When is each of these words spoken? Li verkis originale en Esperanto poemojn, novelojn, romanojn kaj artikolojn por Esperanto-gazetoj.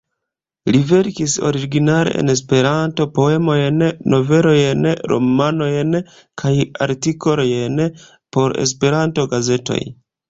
Li 0.75 0.79
verkis 0.91 1.33
originale 1.49 2.13
en 2.21 2.31
Esperanto 2.33 3.07
poemojn, 3.17 3.77
novelojn, 4.13 4.89
romanojn 5.13 6.01
kaj 6.45 6.55
artikolojn 6.87 7.87
por 8.39 8.57
Esperanto-gazetoj. 8.67 9.81